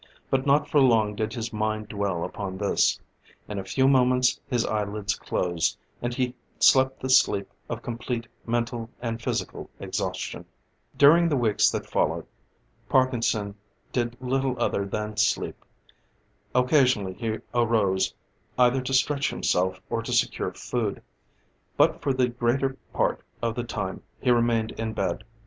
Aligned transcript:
But 0.31 0.47
not 0.47 0.67
for 0.67 0.79
long 0.79 1.13
did 1.13 1.31
his 1.31 1.53
mind 1.53 1.89
dwell 1.89 2.23
upon 2.23 2.57
this; 2.57 2.99
in 3.47 3.59
a 3.59 3.63
few 3.63 3.87
moments 3.87 4.39
his 4.47 4.65
eyelids 4.65 5.13
closed, 5.13 5.77
and 6.01 6.11
he 6.11 6.33
slept 6.57 6.99
the 6.99 7.07
sleep 7.11 7.47
of 7.69 7.83
complete 7.83 8.25
mental 8.43 8.89
and 8.99 9.21
physical 9.21 9.69
exhaustion. 9.79 10.45
Daring 10.97 11.29
the 11.29 11.37
weeks 11.37 11.69
that 11.69 11.85
followed, 11.85 12.25
Parkinson 12.89 13.53
did 13.91 14.17
little 14.19 14.59
other 14.59 14.87
than 14.87 15.17
sleep. 15.17 15.63
Occasionally 16.55 17.13
he 17.13 17.37
arose, 17.53 18.11
either 18.57 18.81
to 18.81 18.95
stretch 18.95 19.29
himself, 19.29 19.79
or 19.87 20.01
to 20.01 20.11
secure 20.11 20.51
food, 20.51 21.03
but 21.77 22.01
for 22.01 22.11
the 22.11 22.27
greater 22.27 22.75
part 22.91 23.21
of 23.39 23.53
the 23.53 23.63
time 23.63 24.01
he 24.19 24.31
remained 24.31 24.71
in 24.79 24.93
bed. 24.93 25.23